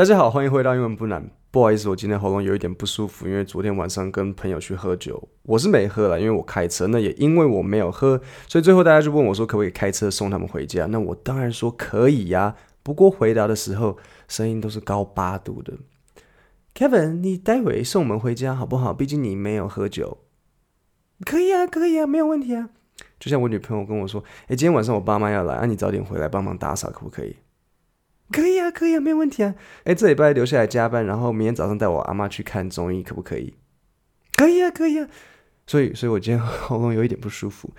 [0.00, 1.30] 大家好，欢迎回到英文不难。
[1.50, 6.86] 不好意思，我今天喉咙有一点不舒服，因为昨天晚上跟朋友去喝酒，我是没喝了，因为我开车。
[6.86, 8.18] 那也因为我没有喝，
[8.48, 10.86] 所以最后大家就问我说，可不可以开车送他们回家？
[10.86, 12.56] 那我当然说可以呀。
[12.82, 15.74] 不过回答的时候声音都是高八度的。
[16.74, 18.94] Kevin，你待会送我们回家好不好？
[18.94, 20.16] 毕竟你没有喝酒。
[21.26, 22.70] 可以啊，可以啊，没有问题啊。
[23.18, 27.36] 就像我女朋友跟我说，哎，今天晚上我爸妈要来，啊，你早点回来帮忙打扫，可不可以？
[28.70, 29.54] 可以啊，没有问题啊。
[29.84, 33.54] 哎，这礼拜留下来加班，然后明天早上带我阿妈去看中医，可不可以？
[34.36, 35.08] 可以啊，可以啊。
[35.66, 37.70] 所以，所以我今天喉咙有一点不舒服。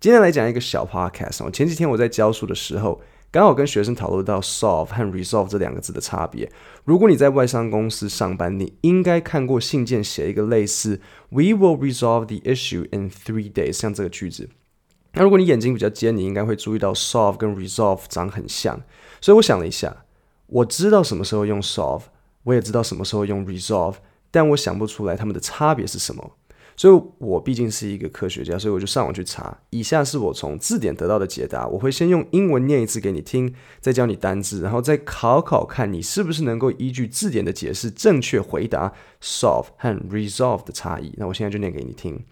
[0.00, 1.44] 今天来讲一个小 podcast。
[1.44, 6.50] 我前几天我在教书的时候，刚好跟学生讨论到 solve 和 resolve 这两个字的差别。
[6.84, 11.00] 如果你在外商公司上班，你应该看过信件写一个类似
[11.30, 14.48] "We will resolve the issue in three days" 像这个句子。
[15.14, 18.80] 那如果你眼睛比较尖，你应该会注意到 solve 跟 resolve 长很像。
[19.20, 20.03] 所以我想了一下，
[20.47, 22.03] 我知道什么时候用 solve，
[22.43, 23.95] 我也知道什么时候用 resolve，
[24.31, 26.31] 但我想不出来它们的差别是什么。
[26.75, 29.59] 所以我毕竟是一个科学家，所以我就上网去查。
[29.69, 31.67] 以下是我从字典得到的解答。
[31.67, 41.13] 我会先用英文念一次给你听，再教你单字，然后再考考看你是不是能够依据字典的解释正确回答 solve 和 resolve 的差异。
[41.17, 42.23] 那我现在就念给你听。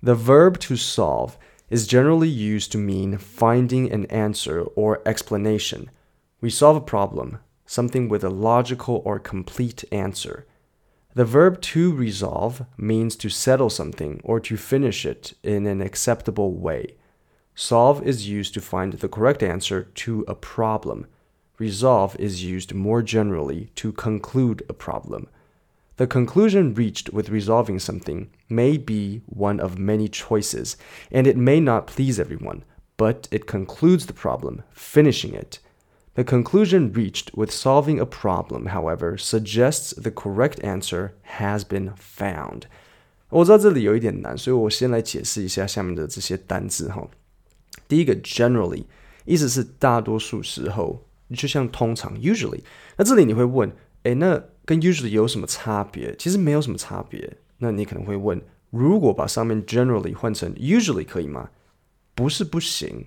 [0.00, 1.32] The verb to solve
[1.70, 5.86] is generally used to mean finding an answer or explanation.
[6.39, 10.45] We solve a problem, something with a logical or complete answer.
[11.15, 16.53] The verb to resolve means to settle something or to finish it in an acceptable
[16.53, 16.95] way.
[17.55, 21.07] Solve is used to find the correct answer to a problem.
[21.57, 25.27] Resolve is used more generally to conclude a problem.
[25.95, 30.77] The conclusion reached with resolving something may be one of many choices,
[31.11, 32.63] and it may not please everyone,
[32.95, 35.57] but it concludes the problem, finishing it.
[36.16, 42.64] The conclusion reached with solving a problem, however, suggests the correct answer has been found.
[43.30, 47.08] 我知道这里有一点难，所以我先来解释一下下面的这些单字哈。
[47.88, 48.84] 第一个 generally
[49.24, 52.60] 意思是大多数时候，就像通常 usually。
[52.98, 53.72] 那这里你会问，
[54.02, 56.14] 诶，那跟 usually 有什么差别？
[56.16, 57.38] 其实没有什么差别。
[57.58, 61.48] 那你可能会问，如果把上面 generally 换成 usually 可以吗？
[62.14, 63.06] 不是不行，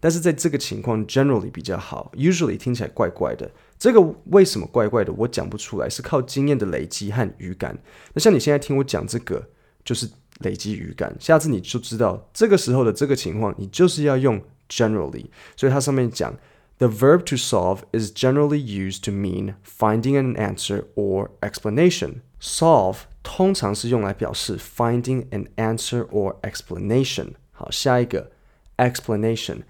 [0.00, 3.50] 但是在这个情况 generally 比较好，usually 听起来怪怪的。
[3.78, 5.12] 这个为什么怪怪的？
[5.12, 7.78] 我讲不出来，是靠经验的累积和语感。
[8.14, 9.48] 那像你现在听我讲这个，
[9.84, 10.08] 就是
[10.40, 11.16] 累积语感。
[11.18, 15.26] 下次你就知道这个时候的这个情况，你就是要用 generally。
[15.56, 16.34] 所以它上面讲。
[16.80, 22.20] The verb to solve is generally used to mean finding an answer or explanation.
[22.40, 27.30] Solve 通常是用来表示 finding an answer or explanation。
[27.50, 28.30] 好，下一个
[28.76, 29.62] explanation。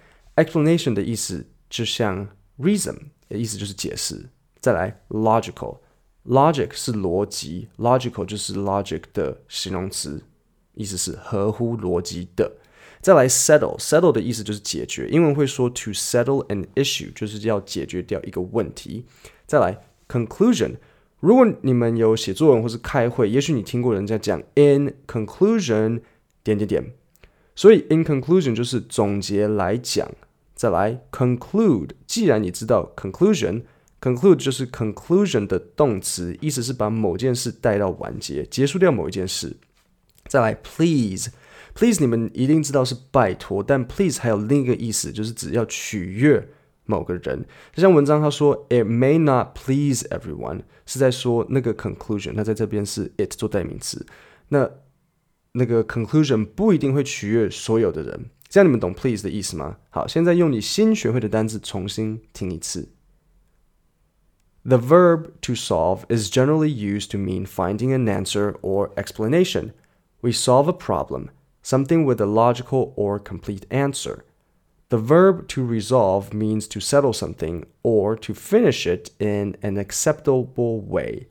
[0.43, 2.29] Explanation 的意思就像
[2.59, 2.97] reason
[3.29, 4.29] 的意思就是解释。
[4.61, 5.79] 再来 logical。
[6.25, 10.23] logic 是逻辑，logical 就是 logic 的形容词，
[10.75, 12.53] 意思是合乎逻辑的。
[13.01, 19.07] 再来 settle，settle 的意思就是解决，英文会说 to settle an issue，就是要解决掉一个问题。
[19.47, 20.75] 再来 conclusion，
[21.21, 26.03] 如果你们有写作文或是开会，也许你听过人家讲 in conclusion
[26.43, 26.93] 点点点，
[27.55, 30.11] 所以 in conclusion 就是总结来讲。
[30.59, 39.57] 再来 conclude，既然你知道 conclusion，conclude 就是 conclusion 的动词，意思是把某件事带到完结，结束掉某一件事。
[40.27, 41.31] 再来 please。
[41.75, 46.49] Please，你们一定知道是拜托，但 please 还有另一个意思，就是只要取悦
[46.87, 47.47] 某个人。
[47.73, 52.33] 就像文章他说，It may not please everyone，是在说那个 conclusion。
[52.35, 54.05] 那在这边是 it 做代名词，
[54.49, 54.69] 那
[55.53, 58.25] 那个 conclusion 不一定会取悦所有的人。
[58.50, 59.78] 这样你们懂 please 的意思吗？
[59.90, 62.90] 好，现在用你新学会的单词重新听一次。
[64.66, 69.72] The verb to solve is generally used to mean finding an answer or explanation.
[70.22, 71.30] We solve a problem.
[71.64, 74.26] something with a logical or complete answer.
[74.90, 80.82] The verb to resolve means to settle something or to finish it in an acceptable
[80.82, 81.28] way.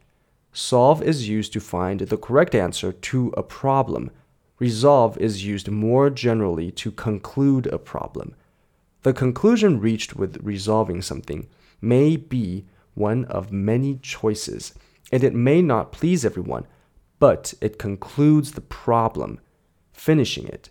[0.52, 4.10] Solve is used to find the correct answer to a problem.
[4.59, 8.35] Resolve is used more generally to conclude a problem.
[9.03, 11.47] The conclusion reached with resolving something
[11.79, 12.65] may be
[12.95, 14.73] one of many choices,
[15.11, 16.65] and it may not please everyone,
[17.19, 19.39] but it concludes the problem
[19.91, 20.69] finishing it.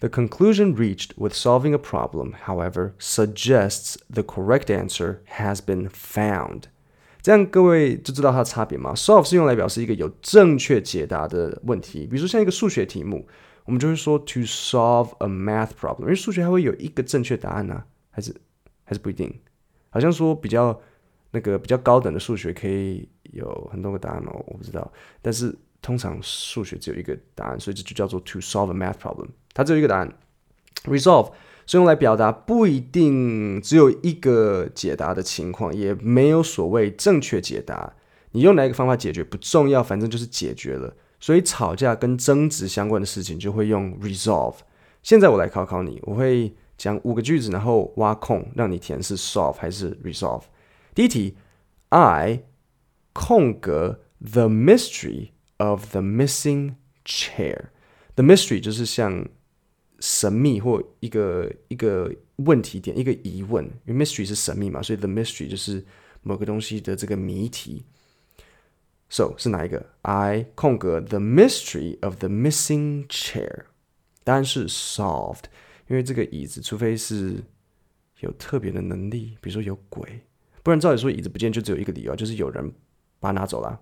[0.00, 6.68] The conclusion reached with solving a problem, however, suggests the correct answer has been found.
[7.24, 13.26] 这样各位就知道它的差别吗？Solve 是用来表示一个有正确解答的问题，比如说像一个数学题目，
[13.64, 18.34] 我们就会说 to solve a math problem，因为数学还会有一个正确答案呢、还是
[18.84, 19.40] 还是不一定？
[19.88, 20.78] 好像说比较
[21.30, 24.44] 那个比较高等的数学可以有很多个答案哦？
[24.48, 24.92] 我不知道。
[25.22, 29.28] 但是通常数学只有一个答案，所以这就叫做 to solve a math problem。
[29.54, 30.12] 它只有一个答案。
[30.84, 31.32] resolve
[31.66, 37.94] 是用来表达不一定只有一个解答的情况，也没有所谓正确解答。
[38.32, 40.94] 你用哪一个方法解决不重要，反正就是解决了。
[41.20, 44.56] 所以吵架跟争执相关的事情就会用 resolve。
[45.02, 50.42] 现在我来考考你，我会讲五个句子，然后挖空让你填是 solve 还是 resolve。
[50.94, 51.36] 第一题
[51.88, 52.42] ，I
[53.12, 56.74] 空格 the mystery of the missing
[57.04, 57.66] chair。
[58.16, 59.28] The mystery 就是像
[60.04, 65.82] 神秘或一个一个问题点，一个疑问，因为 mystery 是神秘嘛，所以 the mystery 就是
[66.20, 67.86] 某个东西的这个谜题。
[69.08, 73.64] So 是哪一个？I 空格 the mystery of the missing chair。
[74.24, 75.44] 答案是 solved，
[75.88, 77.42] 因为这个椅子，除非是
[78.20, 80.20] 有特别的能力，比如说有鬼，
[80.62, 82.70] 不然照理说椅子不见就只有一个理由，就是有人
[83.20, 83.80] 把它拿走了。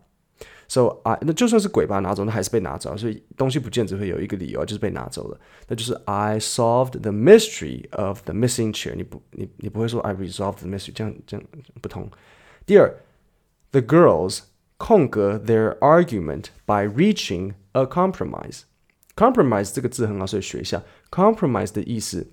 [0.70, 5.40] So I 那就算是鬼把它拿走，那还是被拿走，所以东西不见只会有一个理由，就是被拿走了。
[5.68, 8.94] 那就是 I solved the mystery of the missing chair。
[8.94, 11.46] 你不你你不会说 I resolved the mystery，这样这样
[11.82, 12.12] 不同。
[12.66, 12.94] 第二，
[13.72, 14.42] the girls
[14.76, 20.84] 空格 their argument by reaching a compromise。compromise 这个字很好，所以学一下。
[21.10, 22.30] compromise 的意思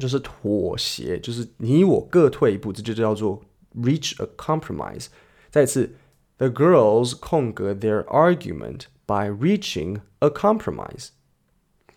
[0.00, 3.42] 就是妥协，就是你我各退一步，这就叫做
[3.74, 5.08] reach a compromise。
[5.50, 5.94] 再一次
[6.40, 11.08] ，the girls 空格 their argument by reaching a compromise。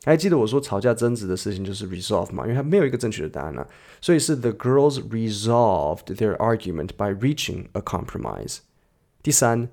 [0.03, 2.43] 还记得我说吵架争执的事情就是 resolve 嘛？
[2.43, 3.67] 因为它没有一个正确的答案啊，
[4.01, 8.59] 所以是 the girls resolved their argument by reaching a compromise。
[9.21, 9.69] 第三，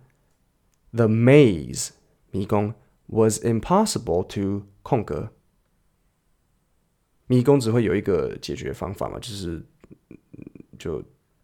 [0.92, 1.90] the maze
[2.30, 2.74] 迷宫。
[3.08, 5.30] Was impossible to 空格，
[7.28, 9.64] 迷宫只会有一个解决方法嘛，就是
[10.76, 11.00] 就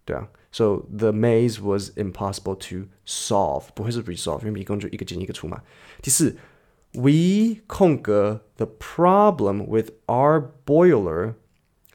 [0.07, 0.29] 对啊。
[0.51, 5.63] So the maze was impossible to solve，不会是 resolve，因为迷宫就一个进一个出嘛。
[6.03, 6.37] 第四，
[6.93, 11.35] We 空格 the problem with our boiler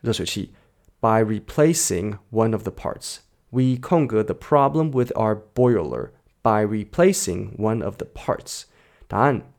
[0.02, 0.54] 热水器
[1.00, 6.10] by replacing one of the parts。We 空格 the problem with our boiler
[6.42, 8.64] by replacing one of the parts。
[9.08, 9.54] 答案。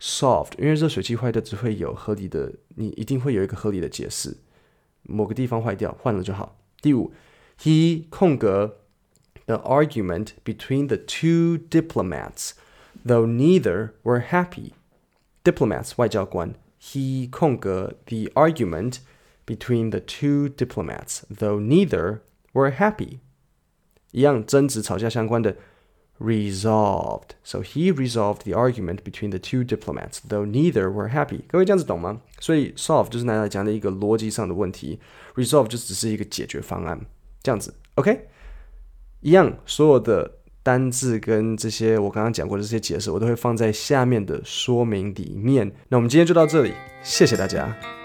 [0.00, 4.36] Solved，因为热水器坏掉只会有合理的，你一定会有一个合理的解释。
[5.02, 6.58] 某个地方坏掉，换了就好。
[6.80, 7.12] 第五，
[7.58, 8.76] He 空格
[9.46, 12.52] the argument between the two diplomats,
[13.06, 14.72] though neither were happy.
[15.42, 18.98] Diplomats 外交官，He 空格 the argument
[19.46, 22.20] between the two diplomats, though neither
[22.52, 23.18] were happy.
[24.12, 25.56] 一样争执吵架相关的。
[26.19, 27.35] Resolved.
[27.45, 31.43] So he resolved the argument between the two diplomats, though neither were happy.
[31.47, 32.19] 各位这样子懂吗？
[32.41, 34.99] 所以 solve 就是拿来讲的一个逻辑上的问题
[35.35, 36.99] ，resolve 就只是一个解决方案，
[37.41, 37.73] 这样子。
[37.95, 38.27] OK，
[39.21, 40.29] 一样，所有的
[40.61, 45.71] 单字跟这些我刚刚讲过的这些解释，我都会放在下面的说明里面。
[45.87, 47.98] 那我们今天就到这里，谢谢大家。